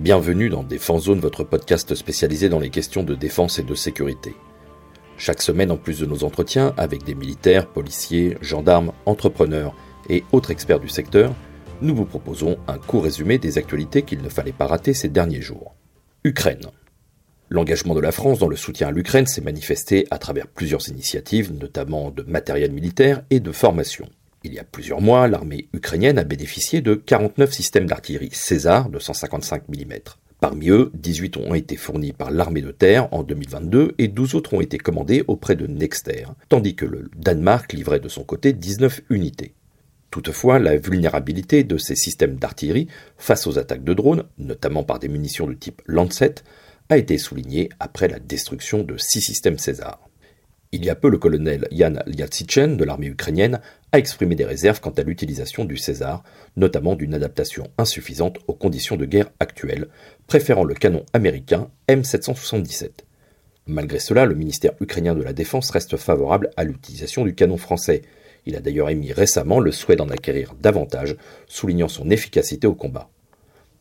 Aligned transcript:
Bienvenue 0.00 0.48
dans 0.48 0.62
Défense 0.62 1.04
Zone, 1.04 1.20
votre 1.20 1.44
podcast 1.44 1.94
spécialisé 1.94 2.48
dans 2.48 2.58
les 2.58 2.70
questions 2.70 3.02
de 3.02 3.14
défense 3.14 3.58
et 3.58 3.62
de 3.62 3.74
sécurité. 3.74 4.34
Chaque 5.18 5.42
semaine, 5.42 5.70
en 5.70 5.76
plus 5.76 6.00
de 6.00 6.06
nos 6.06 6.24
entretiens 6.24 6.72
avec 6.78 7.04
des 7.04 7.14
militaires, 7.14 7.66
policiers, 7.66 8.38
gendarmes, 8.40 8.92
entrepreneurs 9.04 9.76
et 10.08 10.24
autres 10.32 10.52
experts 10.52 10.80
du 10.80 10.88
secteur, 10.88 11.34
nous 11.82 11.94
vous 11.94 12.06
proposons 12.06 12.56
un 12.66 12.78
court 12.78 13.04
résumé 13.04 13.36
des 13.36 13.58
actualités 13.58 14.00
qu'il 14.00 14.22
ne 14.22 14.30
fallait 14.30 14.52
pas 14.52 14.66
rater 14.66 14.94
ces 14.94 15.10
derniers 15.10 15.42
jours. 15.42 15.74
Ukraine. 16.24 16.64
L'engagement 17.50 17.94
de 17.94 18.00
la 18.00 18.10
France 18.10 18.38
dans 18.38 18.48
le 18.48 18.56
soutien 18.56 18.88
à 18.88 18.92
l'Ukraine 18.92 19.26
s'est 19.26 19.42
manifesté 19.42 20.06
à 20.10 20.16
travers 20.16 20.46
plusieurs 20.46 20.88
initiatives, 20.88 21.52
notamment 21.52 22.10
de 22.10 22.22
matériel 22.22 22.72
militaire 22.72 23.22
et 23.28 23.40
de 23.40 23.52
formation. 23.52 24.08
Il 24.42 24.54
y 24.54 24.58
a 24.58 24.64
plusieurs 24.64 25.02
mois, 25.02 25.28
l'armée 25.28 25.68
ukrainienne 25.74 26.18
a 26.18 26.24
bénéficié 26.24 26.80
de 26.80 26.94
49 26.94 27.52
systèmes 27.52 27.86
d'artillerie 27.86 28.30
César 28.32 28.88
de 28.88 28.98
155 28.98 29.68
mm. 29.68 29.92
Parmi 30.40 30.70
eux, 30.70 30.90
18 30.94 31.36
ont 31.36 31.52
été 31.52 31.76
fournis 31.76 32.14
par 32.14 32.30
l'armée 32.30 32.62
de 32.62 32.70
terre 32.70 33.12
en 33.12 33.22
2022 33.22 33.96
et 33.98 34.08
12 34.08 34.34
autres 34.36 34.54
ont 34.54 34.62
été 34.62 34.78
commandés 34.78 35.22
auprès 35.28 35.56
de 35.56 35.66
Nexter, 35.66 36.24
tandis 36.48 36.74
que 36.74 36.86
le 36.86 37.10
Danemark 37.14 37.70
livrait 37.74 38.00
de 38.00 38.08
son 38.08 38.24
côté 38.24 38.54
19 38.54 39.02
unités. 39.10 39.52
Toutefois, 40.10 40.58
la 40.58 40.78
vulnérabilité 40.78 41.62
de 41.62 41.76
ces 41.76 41.94
systèmes 41.94 42.36
d'artillerie 42.36 42.88
face 43.18 43.46
aux 43.46 43.58
attaques 43.58 43.84
de 43.84 43.92
drones, 43.92 44.24
notamment 44.38 44.82
par 44.82 44.98
des 44.98 45.08
munitions 45.08 45.46
de 45.46 45.52
type 45.54 45.82
Lancet, 45.84 46.36
a 46.88 46.96
été 46.96 47.18
soulignée 47.18 47.68
après 47.78 48.08
la 48.08 48.18
destruction 48.18 48.82
de 48.82 48.96
six 48.96 49.20
systèmes 49.20 49.58
César. 49.58 50.09
Il 50.72 50.84
y 50.84 50.90
a 50.90 50.94
peu, 50.94 51.08
le 51.08 51.18
colonel 51.18 51.66
Yan 51.72 51.94
Lyatsychen 52.06 52.76
de 52.76 52.84
l'armée 52.84 53.08
ukrainienne 53.08 53.60
a 53.90 53.98
exprimé 53.98 54.36
des 54.36 54.44
réserves 54.44 54.80
quant 54.80 54.90
à 54.90 55.02
l'utilisation 55.02 55.64
du 55.64 55.76
César, 55.76 56.22
notamment 56.56 56.94
d'une 56.94 57.14
adaptation 57.14 57.66
insuffisante 57.76 58.38
aux 58.46 58.54
conditions 58.54 58.96
de 58.96 59.04
guerre 59.04 59.32
actuelles, 59.40 59.88
préférant 60.28 60.62
le 60.62 60.74
canon 60.74 61.04
américain 61.12 61.68
M777. 61.88 62.90
Malgré 63.66 63.98
cela, 63.98 64.26
le 64.26 64.36
ministère 64.36 64.74
ukrainien 64.80 65.16
de 65.16 65.24
la 65.24 65.32
Défense 65.32 65.70
reste 65.70 65.96
favorable 65.96 66.50
à 66.56 66.62
l'utilisation 66.62 67.24
du 67.24 67.34
canon 67.34 67.56
français. 67.56 68.02
Il 68.46 68.54
a 68.54 68.60
d'ailleurs 68.60 68.90
émis 68.90 69.12
récemment 69.12 69.58
le 69.58 69.72
souhait 69.72 69.96
d'en 69.96 70.08
acquérir 70.08 70.54
davantage, 70.60 71.16
soulignant 71.48 71.88
son 71.88 72.10
efficacité 72.10 72.68
au 72.68 72.76
combat. 72.76 73.10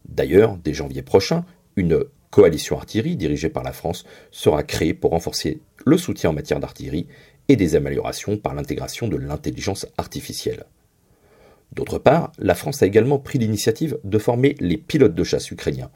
D'ailleurs, 0.08 0.58
dès 0.58 0.74
janvier 0.74 1.04
prochain, 1.04 1.46
une 1.76 2.04
coalition 2.32 2.78
artillerie 2.78 3.16
dirigée 3.16 3.50
par 3.50 3.64
la 3.64 3.74
France 3.74 4.06
sera 4.32 4.64
créée 4.64 4.94
pour 4.94 5.12
renforcer 5.12 5.60
le 5.86 5.98
soutien 5.98 6.30
en 6.30 6.34
matière 6.34 6.60
d'artillerie 6.60 7.08
et 7.48 7.56
des 7.56 7.76
améliorations 7.76 8.38
par 8.38 8.54
l'intégration 8.54 9.08
de 9.08 9.18
l'intelligence 9.18 9.88
artificielle. 9.98 10.66
D'autre 11.74 12.00
part, 12.00 12.32
la 12.38 12.56
France 12.56 12.82
a 12.82 12.86
également 12.86 13.20
pris 13.20 13.40
l'initiative 13.40 14.00
de 14.04 14.18
former 14.18 14.56
les 14.60 14.78
pilotes 14.78 15.16
de 15.16 15.24
chasse 15.24 15.52
ukrainiens. 15.52 15.92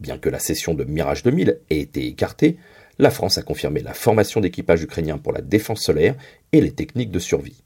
Bien 0.00 0.18
que 0.18 0.28
la 0.28 0.38
session 0.38 0.74
de 0.74 0.84
Mirage 0.84 1.22
2000 1.22 1.60
ait 1.70 1.78
été 1.78 2.06
écartée, 2.06 2.56
la 2.98 3.10
France 3.10 3.38
a 3.38 3.42
confirmé 3.42 3.80
la 3.80 3.94
formation 3.94 4.40
d'équipage 4.40 4.82
ukrainien 4.82 5.18
pour 5.18 5.32
la 5.32 5.42
défense 5.42 5.82
solaire 5.82 6.16
et 6.52 6.60
les 6.60 6.72
techniques 6.72 7.10
de 7.10 7.18
survie. 7.18 7.62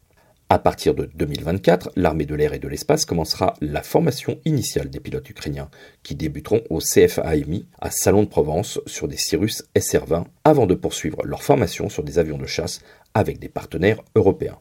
À 0.53 0.59
partir 0.59 0.97
de 0.97 1.09
2024, 1.15 1.93
l'armée 1.95 2.27
de 2.27 2.35
l'air 2.35 2.53
et 2.55 2.59
de 2.59 2.67
l'espace 2.67 3.05
commencera 3.05 3.55
la 3.61 3.85
formation 3.85 4.41
initiale 4.45 4.91
des 4.91 4.99
pilotes 4.99 5.31
ukrainiens, 5.31 5.71
qui 6.03 6.17
débuteront 6.17 6.63
au 6.71 6.81
CFAMI 6.81 7.67
à 7.81 7.93
Salon 7.93 8.25
de 8.25 8.29
Provence 8.29 8.81
sur 8.85 9.07
des 9.07 9.17
Cirrus 9.17 9.63
SR-20 9.77 10.25
avant 10.43 10.67
de 10.67 10.75
poursuivre 10.75 11.25
leur 11.25 11.45
formation 11.45 11.89
sur 11.89 12.03
des 12.03 12.19
avions 12.19 12.37
de 12.37 12.47
chasse 12.47 12.81
avec 13.15 13.39
des 13.39 13.49
partenaires 13.49 14.03
européens. 14.17 14.59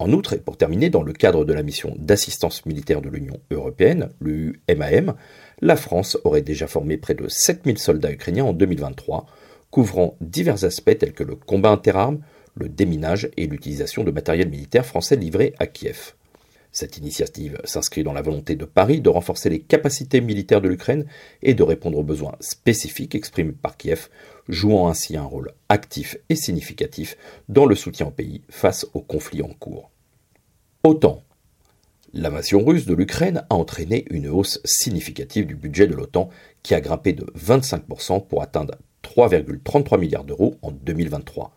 En 0.00 0.10
outre, 0.12 0.32
et 0.32 0.38
pour 0.38 0.56
terminer, 0.56 0.90
dans 0.90 1.04
le 1.04 1.12
cadre 1.12 1.44
de 1.44 1.52
la 1.52 1.62
mission 1.62 1.94
d'assistance 2.00 2.66
militaire 2.66 3.00
de 3.00 3.08
l'Union 3.08 3.38
européenne, 3.52 4.08
l'UMAM, 4.20 5.14
la 5.60 5.76
France 5.76 6.18
aurait 6.24 6.42
déjà 6.42 6.66
formé 6.66 6.96
près 6.96 7.14
de 7.14 7.28
7000 7.28 7.78
soldats 7.78 8.10
ukrainiens 8.10 8.46
en 8.46 8.52
2023, 8.52 9.26
couvrant 9.70 10.16
divers 10.20 10.64
aspects 10.64 10.98
tels 10.98 11.12
que 11.12 11.22
le 11.22 11.36
combat 11.36 11.70
interarmes, 11.70 12.22
le 12.54 12.68
déminage 12.68 13.30
et 13.36 13.46
l'utilisation 13.46 14.04
de 14.04 14.10
matériel 14.10 14.48
militaire 14.48 14.86
français 14.86 15.16
livré 15.16 15.54
à 15.58 15.66
Kiev. 15.66 16.14
Cette 16.72 16.96
initiative 16.96 17.60
s'inscrit 17.64 18.02
dans 18.02 18.14
la 18.14 18.22
volonté 18.22 18.56
de 18.56 18.64
Paris 18.64 19.02
de 19.02 19.10
renforcer 19.10 19.50
les 19.50 19.60
capacités 19.60 20.22
militaires 20.22 20.62
de 20.62 20.68
l'Ukraine 20.68 21.04
et 21.42 21.52
de 21.52 21.62
répondre 21.62 21.98
aux 21.98 22.02
besoins 22.02 22.34
spécifiques 22.40 23.14
exprimés 23.14 23.52
par 23.52 23.76
Kiev, 23.76 24.08
jouant 24.48 24.88
ainsi 24.88 25.18
un 25.18 25.24
rôle 25.24 25.52
actif 25.68 26.16
et 26.30 26.34
significatif 26.34 27.18
dans 27.50 27.66
le 27.66 27.74
soutien 27.74 28.06
au 28.06 28.10
pays 28.10 28.40
face 28.48 28.86
aux 28.94 29.02
conflits 29.02 29.42
en 29.42 29.52
cours. 29.52 29.90
OTAN. 30.82 31.22
L'invasion 32.14 32.64
russe 32.64 32.86
de 32.86 32.94
l'Ukraine 32.94 33.44
a 33.50 33.54
entraîné 33.54 34.06
une 34.10 34.28
hausse 34.28 34.60
significative 34.64 35.46
du 35.46 35.54
budget 35.54 35.86
de 35.86 35.94
l'OTAN 35.94 36.30
qui 36.62 36.74
a 36.74 36.80
grimpé 36.80 37.12
de 37.12 37.24
25% 37.38 38.26
pour 38.26 38.42
atteindre 38.42 38.76
3,33 39.02 39.98
milliards 39.98 40.24
d'euros 40.24 40.56
en 40.62 40.72
2023. 40.72 41.54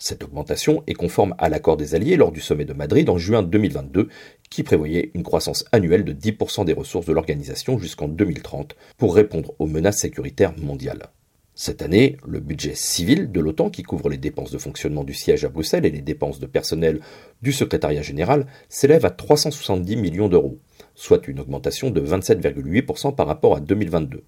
Cette 0.00 0.22
augmentation 0.22 0.84
est 0.86 0.94
conforme 0.94 1.34
à 1.38 1.48
l'accord 1.48 1.76
des 1.76 1.96
Alliés 1.96 2.16
lors 2.16 2.30
du 2.30 2.40
sommet 2.40 2.64
de 2.64 2.72
Madrid 2.72 3.10
en 3.10 3.18
juin 3.18 3.42
2022, 3.42 4.08
qui 4.48 4.62
prévoyait 4.62 5.10
une 5.14 5.24
croissance 5.24 5.64
annuelle 5.72 6.04
de 6.04 6.12
10% 6.12 6.64
des 6.64 6.72
ressources 6.72 7.06
de 7.06 7.12
l'organisation 7.12 7.78
jusqu'en 7.78 8.06
2030 8.06 8.76
pour 8.96 9.14
répondre 9.14 9.54
aux 9.58 9.66
menaces 9.66 9.98
sécuritaires 9.98 10.56
mondiales. 10.56 11.08
Cette 11.56 11.82
année, 11.82 12.16
le 12.24 12.38
budget 12.38 12.76
civil 12.76 13.32
de 13.32 13.40
l'OTAN, 13.40 13.70
qui 13.70 13.82
couvre 13.82 14.08
les 14.08 14.16
dépenses 14.16 14.52
de 14.52 14.58
fonctionnement 14.58 15.02
du 15.02 15.14
siège 15.14 15.44
à 15.44 15.48
Bruxelles 15.48 15.84
et 15.84 15.90
les 15.90 16.00
dépenses 16.00 16.38
de 16.38 16.46
personnel 16.46 17.00
du 17.42 17.50
secrétariat 17.50 18.02
général, 18.02 18.46
s'élève 18.68 19.04
à 19.04 19.10
370 19.10 19.96
millions 19.96 20.28
d'euros, 20.28 20.60
soit 20.94 21.26
une 21.26 21.40
augmentation 21.40 21.90
de 21.90 22.00
27,8% 22.00 23.16
par 23.16 23.26
rapport 23.26 23.56
à 23.56 23.60
2022. 23.60 24.22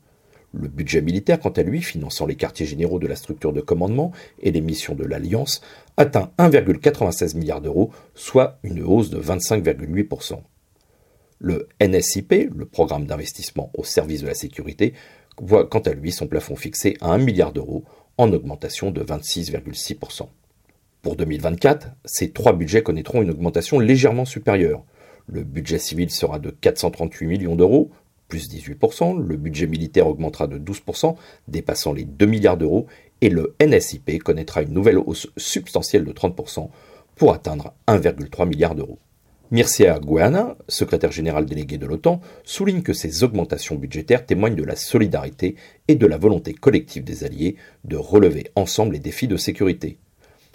Le 0.53 0.69
budget 0.69 1.01
militaire, 1.01 1.39
quant 1.39 1.51
à 1.51 1.63
lui, 1.63 1.81
finançant 1.81 2.27
les 2.27 2.35
quartiers 2.35 2.67
généraux 2.67 2.99
de 2.99 3.07
la 3.07 3.15
structure 3.15 3.53
de 3.53 3.61
commandement 3.61 4.13
et 4.41 4.51
les 4.51 4.61
missions 4.61 4.95
de 4.95 5.05
l'Alliance, 5.05 5.61
atteint 5.97 6.33
1,96 6.39 7.37
milliard 7.37 7.61
d'euros, 7.61 7.93
soit 8.15 8.59
une 8.65 8.83
hausse 8.83 9.11
de 9.11 9.21
25,8%. 9.21 10.41
Le 11.39 11.69
NSIP, 11.81 12.51
le 12.55 12.67
programme 12.67 13.07
d'investissement 13.07 13.71
au 13.75 13.85
service 13.85 14.23
de 14.23 14.27
la 14.27 14.35
sécurité, 14.35 14.95
voit 15.41 15.67
quant 15.67 15.81
à 15.81 15.93
lui 15.93 16.11
son 16.11 16.27
plafond 16.27 16.57
fixé 16.57 16.97
à 17.01 17.13
1 17.13 17.19
milliard 17.19 17.53
d'euros, 17.53 17.85
en 18.19 18.33
augmentation 18.33 18.91
de 18.91 19.03
26,6%. 19.03 20.29
Pour 21.01 21.17
2024, 21.17 21.89
ces 22.05 22.33
trois 22.33 22.53
budgets 22.53 22.83
connaîtront 22.83 23.23
une 23.23 23.31
augmentation 23.31 23.79
légèrement 23.79 24.27
supérieure. 24.27 24.85
Le 25.27 25.45
budget 25.45 25.79
civil 25.79 26.11
sera 26.11 26.39
de 26.39 26.51
438 26.51 27.27
millions 27.27 27.57
d'euros, 27.57 27.91
plus 28.31 28.49
18%, 28.49 29.19
le 29.19 29.37
budget 29.37 29.67
militaire 29.67 30.07
augmentera 30.07 30.47
de 30.47 30.59
12%, 30.59 31.17
dépassant 31.49 31.93
les 31.93 32.05
2 32.05 32.25
milliards 32.25 32.57
d'euros, 32.57 32.87
et 33.21 33.29
le 33.29 33.55
NSIP 33.61 34.23
connaîtra 34.23 34.63
une 34.63 34.73
nouvelle 34.73 34.97
hausse 34.97 35.29
substantielle 35.37 36.05
de 36.05 36.13
30% 36.13 36.71
pour 37.17 37.35
atteindre 37.35 37.75
1,3 37.87 38.49
milliard 38.49 38.75
d'euros. 38.75 38.99
Mircea 39.51 39.99
Guana, 39.99 40.57
secrétaire 40.69 41.11
général 41.11 41.45
délégué 41.45 41.77
de 41.77 41.85
l'OTAN, 41.85 42.21
souligne 42.45 42.83
que 42.83 42.93
ces 42.93 43.25
augmentations 43.25 43.75
budgétaires 43.75 44.25
témoignent 44.25 44.55
de 44.55 44.65
la 44.65 44.77
solidarité 44.77 45.57
et 45.89 45.97
de 45.97 46.07
la 46.07 46.19
volonté 46.19 46.55
collective 46.55 47.03
des 47.03 47.25
alliés 47.25 47.57
de 47.85 47.97
relever 47.97 48.47
ensemble 48.55 48.93
les 48.93 49.01
défis 49.01 49.27
de 49.27 49.37
sécurité. 49.37 49.99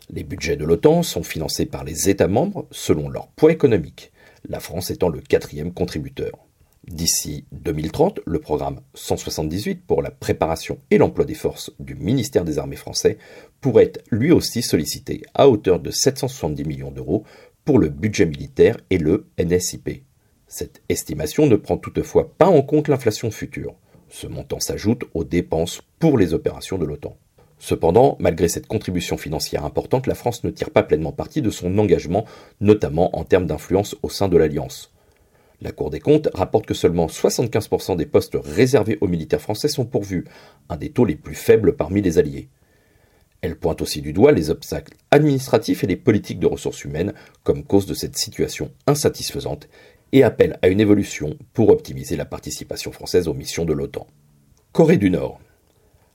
Les 0.09 0.23
budgets 0.23 0.55
de 0.55 0.63
l'OTAN 0.63 1.03
sont 1.03 1.23
financés 1.23 1.65
par 1.65 1.83
les 1.83 2.09
États 2.09 2.29
membres 2.29 2.67
selon 2.71 3.09
leur 3.09 3.27
poids 3.27 3.51
économique, 3.51 4.13
la 4.47 4.61
France 4.61 4.91
étant 4.91 5.09
le 5.09 5.19
quatrième 5.19 5.73
contributeur. 5.73 6.44
D'ici 6.87 7.45
2030, 7.51 8.19
le 8.27 8.39
programme 8.39 8.79
178 8.93 9.87
pour 9.87 10.03
la 10.03 10.11
préparation 10.11 10.77
et 10.91 10.99
l'emploi 10.99 11.25
des 11.25 11.33
forces 11.33 11.71
du 11.79 11.95
ministère 11.95 12.45
des 12.45 12.59
Armées 12.59 12.75
français 12.75 13.17
pourrait 13.59 13.93
lui 14.11 14.31
aussi 14.31 14.61
sollicité 14.61 15.23
à 15.33 15.49
hauteur 15.49 15.79
de 15.79 15.89
770 15.89 16.63
millions 16.63 16.91
d'euros 16.91 17.23
pour 17.63 17.79
le 17.79 17.89
budget 17.89 18.27
militaire 18.27 18.77
et 18.91 18.99
le 18.99 19.25
NSIP. 19.39 20.03
Cette 20.47 20.83
estimation 20.87 21.47
ne 21.47 21.55
prend 21.55 21.77
toutefois 21.77 22.31
pas 22.37 22.49
en 22.49 22.61
compte 22.61 22.87
l'inflation 22.87 23.31
future. 23.31 23.73
Ce 24.09 24.27
montant 24.27 24.59
s'ajoute 24.59 25.05
aux 25.15 25.23
dépenses 25.23 25.81
pour 25.97 26.19
les 26.19 26.35
opérations 26.35 26.77
de 26.77 26.85
l'OTAN. 26.85 27.17
Cependant, 27.57 28.15
malgré 28.19 28.47
cette 28.47 28.67
contribution 28.67 29.17
financière 29.17 29.65
importante, 29.65 30.05
la 30.05 30.13
France 30.13 30.43
ne 30.43 30.51
tire 30.51 30.69
pas 30.69 30.83
pleinement 30.83 31.13
parti 31.13 31.41
de 31.41 31.49
son 31.49 31.79
engagement, 31.79 32.25
notamment 32.61 33.17
en 33.17 33.23
termes 33.23 33.47
d'influence 33.47 33.95
au 34.03 34.09
sein 34.09 34.27
de 34.27 34.37
l'Alliance. 34.37 34.94
La 35.61 35.71
Cour 35.71 35.89
des 35.89 35.99
comptes 35.99 36.29
rapporte 36.33 36.65
que 36.65 36.73
seulement 36.73 37.07
75% 37.07 37.95
des 37.95 38.05
postes 38.05 38.37
réservés 38.41 38.97
aux 39.01 39.07
militaires 39.07 39.41
français 39.41 39.67
sont 39.67 39.85
pourvus, 39.85 40.25
un 40.69 40.77
des 40.77 40.89
taux 40.89 41.05
les 41.05 41.15
plus 41.15 41.35
faibles 41.35 41.75
parmi 41.75 42.01
les 42.01 42.17
alliés. 42.17 42.49
Elle 43.41 43.55
pointe 43.55 43.81
aussi 43.81 44.01
du 44.01 44.11
doigt 44.11 44.31
les 44.31 44.49
obstacles 44.49 44.95
administratifs 45.11 45.83
et 45.83 45.87
les 45.87 45.95
politiques 45.95 46.39
de 46.39 46.47
ressources 46.47 46.83
humaines 46.83 47.13
comme 47.43 47.63
cause 47.63 47.85
de 47.85 47.93
cette 47.93 48.17
situation 48.17 48.71
insatisfaisante 48.87 49.69
et 50.11 50.23
appelle 50.23 50.57
à 50.61 50.67
une 50.67 50.79
évolution 50.79 51.37
pour 51.53 51.69
optimiser 51.69 52.15
la 52.15 52.25
participation 52.25 52.91
française 52.91 53.27
aux 53.27 53.33
missions 53.33 53.65
de 53.65 53.73
l'OTAN. 53.73 54.07
Corée 54.71 54.97
du 54.97 55.09
Nord. 55.09 55.39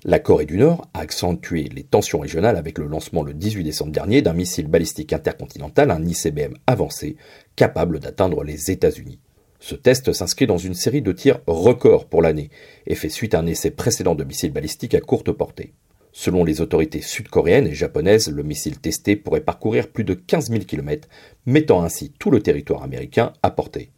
La 0.04 0.19
Corée 0.19 0.46
du 0.46 0.56
Nord 0.56 0.88
a 0.94 1.00
accentué 1.00 1.64
les 1.64 1.82
tensions 1.82 2.20
régionales 2.20 2.56
avec 2.56 2.78
le 2.78 2.87
lancement 2.87 3.22
le 3.22 3.34
18 3.34 3.64
décembre 3.64 3.92
dernier 3.92 4.22
d'un 4.22 4.32
missile 4.32 4.66
balistique 4.66 5.12
intercontinental, 5.12 5.90
un 5.90 6.04
ICBM 6.04 6.54
avancé, 6.66 7.16
capable 7.54 8.00
d'atteindre 8.00 8.42
les 8.42 8.70
États-Unis. 8.70 9.20
Ce 9.61 9.75
test 9.75 10.12
s'inscrit 10.12 10.47
dans 10.47 10.59
une 10.59 10.75
série 10.75 11.03
de 11.03 11.12
tirs 11.12 11.41
records 11.47 12.07
pour 12.07 12.23
l'année 12.23 12.51
et 12.87 12.95
fait 12.95 13.11
suite 13.11 13.35
à 13.35 13.41
un 13.41 13.47
essai 13.47 13.71
précédent 13.71 14.15
de 14.15 14.25
missiles 14.25 14.53
balistiques 14.53 14.95
à 14.95 15.01
courte 15.01 15.31
portée. 15.33 15.75
Selon 16.12 16.45
les 16.45 16.61
autorités 16.61 17.03
sud-coréennes 17.03 17.69
et 17.69 17.75
japonaises, 17.75 18.29
le 18.29 18.43
missile 18.43 18.79
testé 18.79 19.17
pourrait 19.17 19.43
parcourir 19.43 19.89
plus 19.89 20.03
de 20.03 20.15
15 20.15 20.51
000 20.51 20.65
km, 20.65 21.09
mettant 21.47 21.83
ainsi 21.83 22.12
tout 22.19 22.31
le 22.31 22.41
territoire 22.41 22.83
américain 22.83 23.35
à 23.43 23.51
portée. 23.51 23.91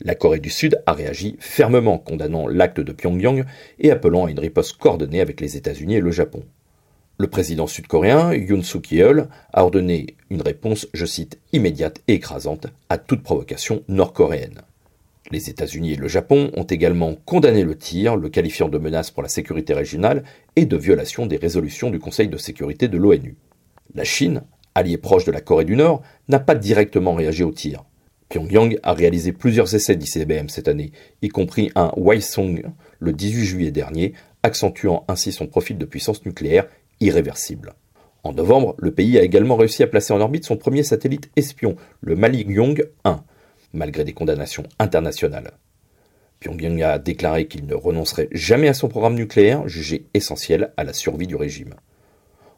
La 0.00 0.14
Corée 0.14 0.40
du 0.40 0.48
Sud 0.48 0.82
a 0.86 0.94
réagi 0.94 1.36
fermement, 1.38 1.98
condamnant 1.98 2.48
l'acte 2.48 2.80
de 2.80 2.92
Pyongyang 2.92 3.44
et 3.78 3.90
appelant 3.90 4.24
à 4.24 4.30
une 4.30 4.40
riposte 4.40 4.78
coordonnée 4.78 5.20
avec 5.20 5.40
les 5.40 5.58
États-Unis 5.58 5.96
et 5.96 6.00
le 6.00 6.10
Japon. 6.10 6.42
Le 7.18 7.28
président 7.28 7.66
sud-coréen 7.66 8.32
Yoon 8.32 8.62
Suk-yeol 8.62 9.28
a 9.52 9.62
ordonné 9.62 10.16
une 10.30 10.40
réponse, 10.40 10.88
je 10.94 11.04
cite, 11.04 11.38
immédiate 11.52 12.00
et 12.08 12.14
écrasante 12.14 12.68
à 12.88 12.96
toute 12.96 13.22
provocation 13.22 13.84
nord-coréenne. 13.88 14.62
Les 15.30 15.48
États-Unis 15.48 15.92
et 15.92 15.96
le 15.96 16.08
Japon 16.08 16.50
ont 16.56 16.64
également 16.64 17.14
condamné 17.14 17.62
le 17.62 17.76
tir, 17.76 18.16
le 18.16 18.28
qualifiant 18.28 18.68
de 18.68 18.78
menace 18.78 19.12
pour 19.12 19.22
la 19.22 19.28
sécurité 19.28 19.74
régionale 19.74 20.24
et 20.56 20.66
de 20.66 20.76
violation 20.76 21.26
des 21.26 21.36
résolutions 21.36 21.90
du 21.90 22.00
Conseil 22.00 22.28
de 22.28 22.36
sécurité 22.36 22.88
de 22.88 22.98
l'ONU. 22.98 23.36
La 23.94 24.02
Chine, 24.02 24.42
alliée 24.74 24.98
proche 24.98 25.24
de 25.24 25.30
la 25.30 25.40
Corée 25.40 25.64
du 25.64 25.76
Nord, 25.76 26.02
n'a 26.28 26.40
pas 26.40 26.56
directement 26.56 27.14
réagi 27.14 27.44
au 27.44 27.52
tir. 27.52 27.84
Pyongyang 28.28 28.78
a 28.82 28.92
réalisé 28.92 29.32
plusieurs 29.32 29.72
essais 29.74 29.94
d'ICBM 29.94 30.48
cette 30.48 30.68
année, 30.68 30.90
y 31.22 31.28
compris 31.28 31.70
un 31.76 31.92
Waisong 31.96 32.64
le 32.98 33.12
18 33.12 33.44
juillet 33.44 33.70
dernier, 33.70 34.14
accentuant 34.42 35.04
ainsi 35.06 35.30
son 35.30 35.46
profil 35.46 35.78
de 35.78 35.84
puissance 35.84 36.24
nucléaire 36.24 36.66
irréversible. 37.00 37.74
En 38.22 38.32
novembre, 38.32 38.74
le 38.78 38.90
pays 38.92 39.18
a 39.18 39.22
également 39.22 39.56
réussi 39.56 39.82
à 39.82 39.86
placer 39.86 40.12
en 40.12 40.20
orbite 40.20 40.44
son 40.44 40.56
premier 40.56 40.82
satellite 40.82 41.30
espion, 41.36 41.76
le 42.00 42.16
Maligyong 42.16 42.84
1, 43.04 43.24
malgré 43.72 44.04
des 44.04 44.12
condamnations 44.12 44.64
internationales. 44.78 45.52
Pyongyang 46.40 46.82
a 46.82 46.98
déclaré 46.98 47.46
qu'il 47.46 47.66
ne 47.66 47.74
renoncerait 47.74 48.28
jamais 48.32 48.68
à 48.68 48.74
son 48.74 48.88
programme 48.88 49.14
nucléaire, 49.14 49.68
jugé 49.68 50.06
essentiel 50.14 50.72
à 50.76 50.84
la 50.84 50.94
survie 50.94 51.26
du 51.26 51.36
régime. 51.36 51.74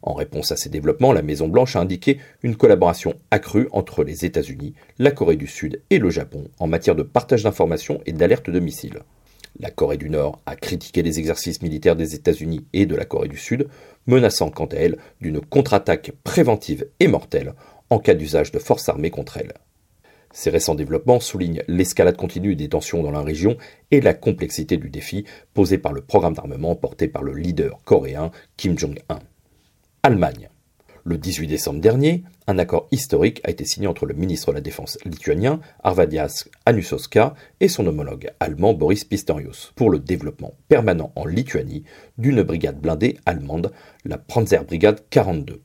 En 0.03 0.15
réponse 0.15 0.51
à 0.51 0.57
ces 0.57 0.69
développements, 0.69 1.13
la 1.13 1.23
Maison-Blanche 1.23 1.77
a 1.77 1.81
indiqué 1.81 2.19
une 2.43 2.57
collaboration 2.57 3.15
accrue 3.31 3.69
entre 3.73 4.03
les 4.03 4.25
États-Unis, 4.25 4.75
la 4.99 5.13
Corée 5.13 5.37
du 5.37 5.47
Sud 5.47 5.81
et 5.91 5.99
le 5.99 6.11
Japon 6.11 6.49
en 6.59 6.67
matière 6.67 6.97
de 6.97 7.05
partage 7.05 7.45
d'informations 7.45 8.01
et 8.07 8.13
d'alerte 8.13 8.51
de 8.51 8.61
missiles. 8.61 9.01
La 9.61 9.71
Corée 9.71 9.99
du 9.99 10.11
Nord 10.11 10.41
a 10.47 10.57
critiqué 10.57 11.03
les 11.03 11.19
exercices 11.19 11.63
militaires 11.63 11.95
des 11.95 12.15
États-Unis 12.15 12.67
et 12.73 12.87
de 12.87 12.97
la 12.97 13.05
Corée 13.05 13.29
du 13.29 13.37
Sud, 13.37 13.69
menaçant 14.07 14.51
quant 14.51 14.67
à 14.67 14.77
elle 14.77 14.99
d'une 15.21 15.41
contre-attaque 15.41 16.13
préventive 16.25 16.87
et 16.99 17.07
mortelle 17.07 17.55
en 17.91 17.99
cas 17.99 18.15
d'usage 18.15 18.51
de 18.51 18.59
forces 18.59 18.89
armées 18.89 19.11
contre 19.11 19.37
elle. 19.37 19.53
Ces 20.33 20.51
récents 20.51 20.75
développements 20.75 21.21
soulignent 21.21 21.63
l'escalade 21.69 22.17
continue 22.17 22.57
des 22.57 22.69
tensions 22.69 23.03
dans 23.03 23.11
la 23.11 23.23
région 23.23 23.57
et 23.91 24.01
la 24.01 24.15
complexité 24.15 24.77
du 24.77 24.91
défi 24.91 25.25
posé 25.55 25.79
par 25.79 25.93
le 25.93 26.01
programme 26.01 26.35
d'armement 26.35 26.75
porté 26.75 27.09
par 27.09 27.23
le 27.23 27.35
leader 27.35 27.79
coréen 27.85 28.31
Kim 28.57 28.79
Jong-un. 28.79 29.19
Allemagne. 30.03 30.49
Le 31.05 31.19
18 31.19 31.49
décembre 31.49 31.81
dernier, 31.81 32.23
un 32.47 32.59
accord 32.59 32.87
historique 32.93 33.41
a 33.43 33.51
été 33.51 33.65
signé 33.65 33.89
entre 33.89 34.07
le 34.07 34.15
ministre 34.15 34.51
de 34.51 34.55
la 34.55 34.61
Défense 34.61 34.99
lituanien 35.05 35.61
Arvadias 35.83 36.49
Anusoska 36.65 37.35
et 37.59 37.67
son 37.67 37.87
homologue 37.89 38.31
allemand 38.39 38.73
Boris 38.73 39.05
Pistorius 39.05 39.73
pour 39.75 39.91
le 39.91 39.99
développement 39.99 40.55
permanent 40.69 41.13
en 41.17 41.27
Lituanie 41.27 41.83
d'une 42.19 42.43
brigade 42.43 42.81
blindée 42.81 43.19
allemande, 43.27 43.73
la 44.05 44.17
Panzerbrigade 44.17 45.05
42. 45.11 45.61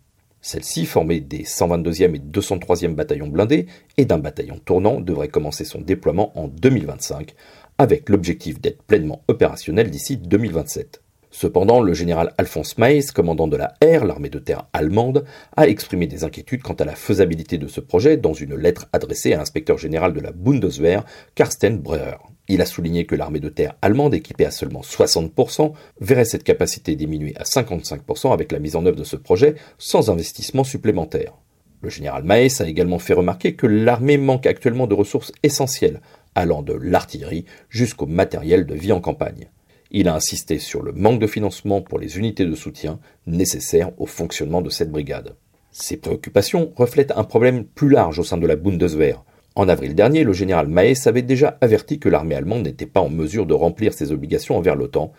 Celle-ci, 0.47 0.85
formée 0.85 1.19
des 1.19 1.43
122e 1.43 2.15
et 2.15 2.19
203e 2.19 2.95
bataillons 2.95 3.27
blindés 3.27 3.65
et 3.97 4.05
d'un 4.05 4.17
bataillon 4.17 4.61
tournant, 4.63 5.01
devrait 5.01 5.27
commencer 5.27 5.65
son 5.65 5.81
déploiement 5.81 6.31
en 6.39 6.47
2025, 6.47 7.35
avec 7.77 8.07
l'objectif 8.07 8.61
d'être 8.61 8.81
pleinement 8.81 9.23
opérationnel 9.27 9.91
d'ici 9.91 10.15
2027. 10.15 11.03
Cependant, 11.31 11.81
le 11.81 11.93
général 11.93 12.33
Alphonse 12.37 12.77
Maes, 12.77 13.11
commandant 13.13 13.49
de 13.49 13.57
la 13.57 13.73
R, 13.83 14.05
l'armée 14.05 14.29
de 14.29 14.39
terre 14.39 14.69
allemande, 14.71 15.25
a 15.57 15.67
exprimé 15.67 16.07
des 16.07 16.23
inquiétudes 16.23 16.61
quant 16.61 16.75
à 16.75 16.85
la 16.85 16.95
faisabilité 16.95 17.57
de 17.57 17.67
ce 17.67 17.81
projet 17.81 18.15
dans 18.15 18.31
une 18.31 18.55
lettre 18.55 18.87
adressée 18.93 19.33
à 19.33 19.37
l'inspecteur 19.39 19.77
général 19.77 20.13
de 20.13 20.21
la 20.21 20.31
Bundeswehr, 20.31 21.03
Karsten 21.35 21.77
Breuer. 21.77 22.15
Il 22.49 22.61
a 22.61 22.65
souligné 22.65 23.05
que 23.05 23.15
l'armée 23.15 23.41
de 23.41 23.49
terre 23.49 23.75
allemande, 23.81 24.13
équipée 24.13 24.45
à 24.45 24.51
seulement 24.51 24.81
60%, 24.81 25.73
verrait 25.99 26.25
cette 26.25 26.45
capacité 26.45 26.95
diminuer 26.95 27.33
à 27.35 27.43
55% 27.43 28.31
avec 28.31 28.51
la 28.51 28.59
mise 28.59 28.75
en 28.75 28.85
œuvre 28.85 28.95
de 28.95 29.03
ce 29.03 29.17
projet 29.17 29.55
sans 29.77 30.09
investissement 30.09 30.63
supplémentaire. 30.63 31.33
Le 31.81 31.89
général 31.89 32.23
Maes 32.23 32.61
a 32.61 32.67
également 32.67 32.99
fait 32.99 33.13
remarquer 33.13 33.55
que 33.55 33.67
l'armée 33.67 34.17
manque 34.17 34.45
actuellement 34.45 34.87
de 34.87 34.95
ressources 34.95 35.33
essentielles, 35.43 36.01
allant 36.35 36.63
de 36.63 36.73
l'artillerie 36.73 37.45
jusqu'au 37.69 38.05
matériel 38.05 38.65
de 38.65 38.75
vie 38.75 38.93
en 38.93 39.01
campagne. 39.01 39.49
Il 39.91 40.07
a 40.07 40.15
insisté 40.15 40.59
sur 40.59 40.81
le 40.81 40.91
manque 40.91 41.19
de 41.19 41.27
financement 41.27 41.81
pour 41.81 41.99
les 41.99 42.17
unités 42.17 42.45
de 42.45 42.55
soutien 42.55 42.99
nécessaires 43.25 43.91
au 43.97 44.05
fonctionnement 44.05 44.61
de 44.61 44.69
cette 44.69 44.91
brigade. 44.91 45.35
Ces 45.71 45.97
préoccupations 45.97 46.73
reflètent 46.75 47.13
un 47.15 47.23
problème 47.23 47.65
plus 47.65 47.89
large 47.89 48.19
au 48.19 48.23
sein 48.23 48.37
de 48.37 48.47
la 48.47 48.55
Bundeswehr, 48.55 49.23
en 49.57 49.69
avril 49.69 49.95
dernier, 49.95 50.23
le 50.23 50.33
général 50.33 50.67
Maes 50.67 51.07
avait 51.07 51.23
déjà 51.23 51.57
averti 51.61 51.97
que 51.97 52.09
l'armée 52.09 52.35
allemande 52.35 52.63
n'était 52.63 52.85
pas 52.85 53.01
en 53.01 53.09
mesure 53.09 53.47
de 53.47 53.55
remplir 53.55 53.91
ses 53.91 54.11
obligations 54.11 54.55
envers 54.55 54.75
l'OTAN 54.75 55.11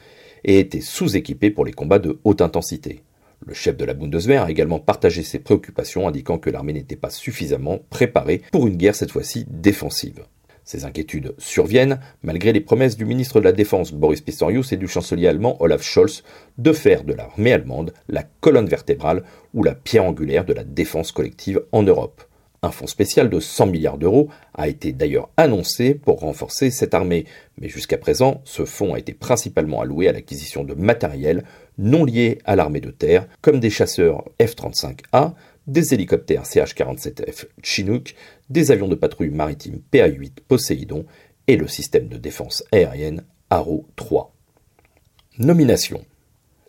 et 0.44 0.61
était 0.61 0.81
sous-équipée 0.81 1.50
pour 1.50 1.64
les 1.64 1.73
combats 1.73 1.99
de 1.99 2.20
haute 2.23 2.40
intensité. 2.40 3.02
Le 3.44 3.52
chef 3.52 3.76
de 3.76 3.85
la 3.85 3.94
Bundeswehr 3.94 4.44
a 4.44 4.50
également 4.50 4.79
partagé 4.79 5.25
ses 5.25 5.40
préoccupations, 5.40 6.06
indiquant 6.06 6.38
que 6.38 6.50
l'armée 6.50 6.73
n'était 6.73 6.94
pas 6.94 7.11
suffisamment 7.11 7.81
préparée 7.90 8.43
pour 8.52 8.69
une 8.69 8.76
guerre 8.76 8.94
cette 8.94 9.11
fois-ci 9.11 9.44
défensive. 9.50 10.25
Ces 10.62 10.84
inquiétudes 10.84 11.34
surviennent 11.38 11.99
malgré 12.23 12.52
les 12.52 12.61
promesses 12.61 12.96
du 12.96 13.06
ministre 13.06 13.41
de 13.41 13.44
la 13.44 13.52
Défense 13.52 13.93
Boris 13.93 14.20
Pistorius 14.20 14.70
et 14.70 14.76
du 14.76 14.87
chancelier 14.87 15.26
allemand 15.26 15.61
Olaf 15.61 15.82
Scholz 15.82 16.23
de 16.58 16.73
faire 16.73 17.02
de 17.02 17.14
l'armée 17.14 17.55
allemande 17.55 17.93
la 18.08 18.23
colonne 18.23 18.69
vertébrale 18.69 19.25
ou 19.52 19.64
la 19.64 19.75
pierre 19.75 20.05
angulaire 20.05 20.44
de 20.44 20.52
la 20.52 20.62
défense 20.62 21.11
collective 21.11 21.64
en 21.73 21.82
Europe. 21.82 22.23
Un 22.62 22.72
fonds 22.72 22.88
spécial 22.88 23.31
de 23.31 23.38
100 23.38 23.66
milliards 23.66 23.99
d'euros 23.99 24.28
a 24.55 24.66
été 24.66 24.93
d'ailleurs 24.93 25.31
annoncé 25.37 25.94
pour 25.94 26.20
renforcer 26.20 26.70
cette 26.70 26.93
armée, 26.93 27.25
mais 27.60 27.69
jusqu'à 27.69 27.99
présent, 27.99 28.40
ce 28.44 28.64
fonds 28.64 28.94
a 28.94 28.99
été 28.99 29.12
principalement 29.12 29.81
alloué 29.81 30.08
à 30.08 30.12
l'acquisition 30.12 30.64
de 30.64 30.75
matériel 30.75 31.44
non 31.78 32.05
lié 32.05 32.38
à 32.44 32.56
l'armée 32.56 32.81
de 32.81 32.90
terre, 32.90 33.28
comme 33.43 33.60
des 33.60 33.70
chasseurs 33.70 34.25
F-35A, 34.40 35.34
des 35.69 35.94
hélicoptères 35.94 36.46
CH-47F 36.46 37.46
Chinook, 37.62 38.14
des 38.50 38.72
avions 38.72 38.88
de 38.88 38.96
patrouille 38.96 39.31
maritime 39.31 39.81
PA-8 39.93 40.40
Poséidon 40.49 41.05
et 41.46 41.56
le 41.56 41.69
système 41.69 42.08
de 42.08 42.16
défense 42.16 42.64
aérienne 42.72 43.22
Arrow 43.50 43.87
3. 43.94 44.34
Nomination 45.38 46.05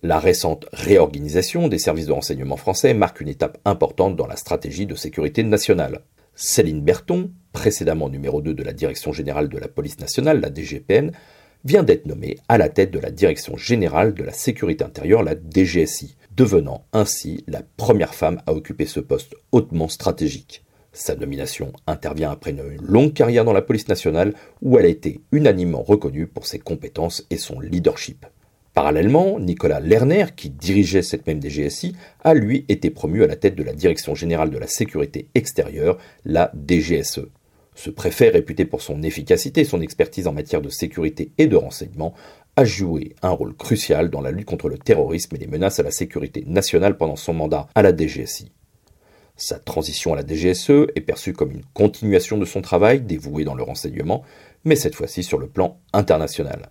la 0.01 0.19
récente 0.19 0.65
réorganisation 0.71 1.67
des 1.67 1.79
services 1.79 2.05
de 2.05 2.13
renseignement 2.13 2.57
français 2.57 2.93
marque 2.93 3.21
une 3.21 3.27
étape 3.27 3.57
importante 3.65 4.15
dans 4.15 4.27
la 4.27 4.37
stratégie 4.37 4.85
de 4.85 4.95
sécurité 4.95 5.43
nationale. 5.43 6.01
Céline 6.35 6.81
Berton, 6.81 7.31
précédemment 7.51 8.09
numéro 8.09 8.41
2 8.41 8.53
de 8.53 8.63
la 8.63 8.71
Direction 8.71 9.11
générale 9.11 9.49
de 9.49 9.57
la 9.57 9.67
police 9.67 9.99
nationale, 9.99 10.39
la 10.39 10.53
DGPN, 10.53 11.11
vient 11.65 11.83
d'être 11.83 12.05
nommée 12.05 12.37
à 12.47 12.57
la 12.57 12.69
tête 12.69 12.91
de 12.91 12.99
la 12.99 13.11
Direction 13.11 13.57
générale 13.57 14.13
de 14.13 14.23
la 14.23 14.31
sécurité 14.31 14.85
intérieure, 14.85 15.23
la 15.23 15.35
DGSI, 15.35 16.15
devenant 16.35 16.85
ainsi 16.93 17.43
la 17.47 17.61
première 17.75 18.15
femme 18.15 18.41
à 18.47 18.53
occuper 18.53 18.85
ce 18.85 19.01
poste 19.01 19.35
hautement 19.51 19.89
stratégique. 19.89 20.63
Sa 20.93 21.15
nomination 21.15 21.73
intervient 21.85 22.31
après 22.31 22.51
une 22.51 22.63
longue 22.81 23.13
carrière 23.13 23.43
dans 23.43 23.53
la 23.53 23.61
police 23.61 23.89
nationale 23.89 24.33
où 24.61 24.77
elle 24.77 24.85
a 24.85 24.89
été 24.89 25.19
unanimement 25.31 25.83
reconnue 25.83 26.27
pour 26.27 26.47
ses 26.47 26.59
compétences 26.59 27.25
et 27.29 27.37
son 27.37 27.59
leadership. 27.59 28.25
Parallèlement, 28.79 29.41
Nicolas 29.41 29.81
Lerner, 29.81 30.27
qui 30.37 30.49
dirigeait 30.49 31.01
cette 31.01 31.27
même 31.27 31.41
DGSI, 31.41 31.97
a 32.23 32.33
lui 32.33 32.63
été 32.69 32.89
promu 32.89 33.25
à 33.25 33.27
la 33.27 33.35
tête 33.35 33.55
de 33.55 33.63
la 33.63 33.73
Direction 33.73 34.15
générale 34.15 34.51
de 34.51 34.57
la 34.57 34.67
sécurité 34.67 35.27
extérieure, 35.35 35.97
la 36.23 36.49
DGSE. 36.55 37.27
Ce 37.75 37.89
préfet, 37.89 38.29
réputé 38.29 38.63
pour 38.63 38.81
son 38.81 39.03
efficacité 39.03 39.59
et 39.59 39.65
son 39.65 39.81
expertise 39.81 40.27
en 40.27 40.31
matière 40.31 40.61
de 40.61 40.69
sécurité 40.69 41.33
et 41.37 41.47
de 41.47 41.57
renseignement, 41.57 42.13
a 42.55 42.63
joué 42.63 43.17
un 43.21 43.31
rôle 43.31 43.53
crucial 43.53 44.09
dans 44.09 44.21
la 44.21 44.31
lutte 44.31 44.45
contre 44.45 44.69
le 44.69 44.77
terrorisme 44.77 45.35
et 45.35 45.39
les 45.39 45.47
menaces 45.47 45.81
à 45.81 45.83
la 45.83 45.91
sécurité 45.91 46.45
nationale 46.47 46.95
pendant 46.95 47.17
son 47.17 47.33
mandat 47.33 47.67
à 47.75 47.81
la 47.81 47.93
DGSI. 47.93 48.53
Sa 49.35 49.59
transition 49.59 50.13
à 50.13 50.15
la 50.15 50.25
DGSE 50.25 50.87
est 50.95 51.05
perçue 51.05 51.33
comme 51.33 51.51
une 51.51 51.65
continuation 51.73 52.37
de 52.37 52.45
son 52.45 52.61
travail 52.61 53.01
dévoué 53.01 53.43
dans 53.43 53.55
le 53.55 53.63
renseignement, 53.63 54.23
mais 54.63 54.77
cette 54.77 54.95
fois-ci 54.95 55.21
sur 55.21 55.37
le 55.37 55.47
plan 55.47 55.81
international. 55.91 56.69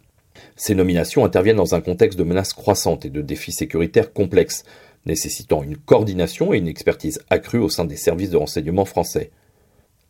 Ces 0.57 0.75
nominations 0.75 1.25
interviennent 1.25 1.57
dans 1.57 1.75
un 1.75 1.80
contexte 1.80 2.18
de 2.18 2.25
menaces 2.25 2.52
croissantes 2.52 3.04
et 3.04 3.11
de 3.11 3.23
défis 3.23 3.52
sécuritaires 3.52 4.12
complexes, 4.12 4.64
nécessitant 5.07 5.62
une 5.62 5.76
coordination 5.76 6.52
et 6.52 6.59
une 6.59 6.68
expertise 6.68 7.21
accrue 7.30 7.59
au 7.59 7.68
sein 7.68 7.85
des 7.85 7.97
services 7.97 8.30
de 8.30 8.37
renseignement 8.37 8.85
français. 8.85 9.30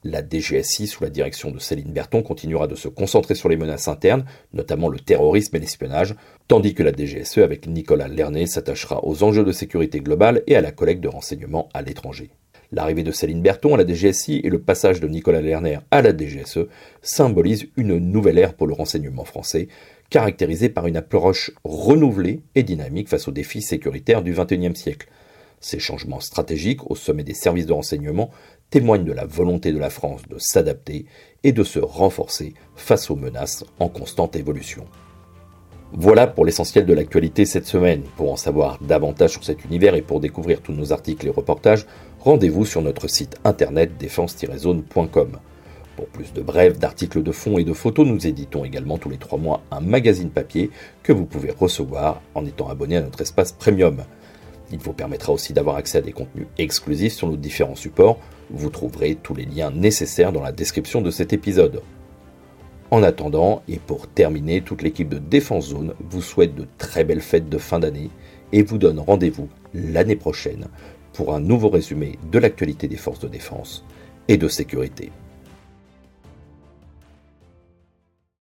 La 0.05 0.23
DGSI, 0.23 0.87
sous 0.87 1.03
la 1.03 1.11
direction 1.11 1.51
de 1.51 1.59
Céline 1.59 1.93
Berton, 1.93 2.23
continuera 2.23 2.69
de 2.69 2.77
se 2.77 2.87
concentrer 2.87 3.35
sur 3.35 3.49
les 3.49 3.57
menaces 3.57 3.89
internes, 3.89 4.25
notamment 4.53 4.89
le 4.89 5.01
terrorisme 5.01 5.57
et 5.57 5.59
l'espionnage, 5.59 6.15
tandis 6.47 6.73
que 6.73 6.85
la 6.85 6.93
DGSE, 6.93 7.39
avec 7.39 7.67
Nicolas 7.67 8.07
Lernet, 8.07 8.47
s'attachera 8.47 9.05
aux 9.05 9.25
enjeux 9.25 9.45
de 9.45 9.51
sécurité 9.51 9.99
globale 9.99 10.45
et 10.47 10.55
à 10.55 10.61
la 10.61 10.71
collecte 10.71 11.01
de 11.01 11.09
renseignements 11.09 11.69
à 11.75 11.83
l'étranger. 11.83 12.31
L'arrivée 12.71 13.03
de 13.03 13.11
Céline 13.11 13.43
Berton 13.43 13.75
à 13.75 13.79
la 13.79 13.87
DGSI 13.87 14.43
et 14.45 14.51
le 14.51 14.61
passage 14.61 15.01
de 15.01 15.09
Nicolas 15.09 15.41
Lerner 15.41 15.79
à 15.91 16.01
la 16.01 16.17
DGSE 16.17 16.67
symbolisent 17.03 17.69
une 17.77 17.99
nouvelle 17.99 18.39
ère 18.39 18.55
pour 18.55 18.67
le 18.67 18.75
renseignement 18.75 19.25
français, 19.25 19.67
caractérisée 20.11 20.69
par 20.69 20.87
une 20.87 20.97
approche 20.97 21.51
renouvelée 21.65 22.41
et 22.55 22.63
dynamique 22.63 23.09
face 23.09 23.29
aux 23.29 23.33
défis 23.33 23.63
sécuritaires 23.63 24.23
du 24.23 24.33
XXIe 24.33 24.77
siècle. 24.77 25.09
Ces 25.61 25.79
changements 25.79 26.21
stratégiques 26.21 26.89
au 26.91 26.95
sommet 26.95 27.25
des 27.25 27.35
services 27.35 27.67
de 27.67 27.73
renseignement 27.73 28.31
témoignent 28.71 29.05
de 29.05 29.13
la 29.13 29.27
volonté 29.27 29.73
de 29.73 29.79
la 29.79 29.91
France 29.91 30.23
de 30.29 30.37
s'adapter 30.39 31.07
et 31.43 31.53
de 31.53 31.65
se 31.65 31.79
renforcer 31.79 32.55
face 32.77 33.11
aux 33.11 33.17
menaces 33.17 33.65
en 33.79 33.89
constante 33.89 34.37
évolution. 34.37 34.85
Voilà 35.93 36.27
pour 36.27 36.45
l'essentiel 36.45 36.85
de 36.85 36.93
l'actualité 36.93 37.47
cette 37.47 37.67
semaine. 37.67 38.03
Pour 38.17 38.31
en 38.31 38.37
savoir 38.37 38.79
davantage 38.83 39.33
sur 39.33 39.45
cet 39.45 39.65
univers 39.65 39.95
et 39.95 40.03
pour 40.03 40.21
découvrir 40.21 40.61
tous 40.61 40.73
nos 40.73 40.93
articles 40.93 41.27
et 41.27 41.31
reportages, 41.31 41.87
rendez-vous 42.21 42.67
sur 42.67 42.83
notre 42.83 43.09
site 43.09 43.37
internet 43.45 43.97
défense-zone.com. 43.99 45.39
Pour 45.99 46.07
plus 46.07 46.33
de 46.33 46.43
brèves, 46.43 46.79
d'articles 46.79 47.25
de 47.25 47.33
fond 47.33 47.59
et 47.59 47.65
de 47.65 47.73
photos, 47.73 48.07
nous 48.07 48.25
éditons 48.25 48.65
également 48.65 48.99
tous 48.99 49.11
les 49.11 49.17
trois 49.17 49.37
mois 49.37 49.63
un 49.73 49.81
magazine 49.81 50.31
papier 50.31 50.71
que 51.03 51.13
vous 51.13 51.27
pouvez 51.27 51.51
recevoir 51.51 52.23
en 52.37 52.47
étant 52.47 52.69
abonné 52.69 52.97
à 52.97 53.01
notre 53.01 53.21
espace 53.21 53.51
premium. 53.51 54.05
Il 54.71 54.79
vous 54.79 54.93
permettra 54.93 55.33
aussi 55.33 55.53
d'avoir 55.53 55.75
accès 55.75 55.99
à 55.99 56.01
des 56.01 56.13
contenus 56.13 56.47
exclusifs 56.57 57.15
sur 57.15 57.27
nos 57.27 57.37
différents 57.37 57.75
supports. 57.75 58.21
Vous 58.49 58.71
trouverez 58.71 59.17
tous 59.17 59.35
les 59.35 59.45
liens 59.45 59.73
nécessaires 59.73 60.31
dans 60.31 60.41
la 60.41 60.53
description 60.53 61.01
de 61.01 61.11
cet 61.11 61.33
épisode. 61.33 61.83
En 62.93 63.03
attendant, 63.03 63.63
et 63.67 63.81
pour 63.81 64.07
terminer, 64.07 64.61
toute 64.61 64.83
l'équipe 64.83 65.09
de 65.09 65.19
Défense 65.19 65.71
Zone 65.71 65.95
vous 66.11 66.23
souhaite 66.23 66.55
de 66.55 66.69
très 66.79 67.03
belles 67.03 67.21
fêtes 67.21 67.49
de 67.49 67.59
fin 67.59 67.81
d'année 67.81 68.11
et 68.53 68.63
vous 68.63 68.79
donne 68.79 69.01
rendez-vous 69.01 69.49
l'année 69.75 70.15
prochaine 70.15 70.69
pour 71.13 71.35
un 71.35 71.41
nouveau 71.41 71.71
résumé 71.71 72.21
de 72.31 72.39
l'actualité 72.39 72.87
des 72.87 72.97
forces 72.97 73.19
de 73.19 73.27
défense 73.27 73.85
et 74.29 74.37
de 74.37 74.47
sécurité. 74.47 75.11